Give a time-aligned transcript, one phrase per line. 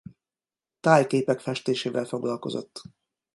[0.79, 2.81] Tájképek festésével foglalkozott.